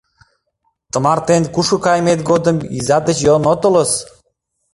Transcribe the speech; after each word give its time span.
—Тымартен 0.91 1.43
кушко 1.53 1.77
каймет 1.85 2.19
годым 2.29 2.57
изат 2.77 3.03
деч 3.07 3.17
йодын 3.27 3.45
отылыс. 3.53 3.91